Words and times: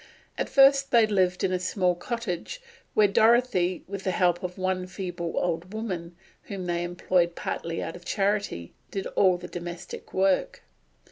At 0.35 0.49
first 0.49 0.89
they 0.89 1.05
lived 1.05 1.43
in 1.43 1.51
a 1.51 1.59
small 1.59 1.93
cottage, 1.93 2.59
where 2.95 3.07
Dorothy, 3.07 3.83
with 3.87 4.03
the 4.03 4.09
help 4.09 4.41
of 4.41 4.57
one 4.57 4.87
feeble 4.87 5.33
old 5.37 5.75
woman, 5.75 6.15
whom 6.45 6.65
they 6.65 6.83
employed 6.83 7.35
partly 7.35 7.83
out 7.83 7.95
of 7.95 8.03
charity, 8.03 8.73
did 8.89 9.05
all 9.05 9.37
the 9.37 9.47
domestic 9.47 10.11
work. 10.11 10.63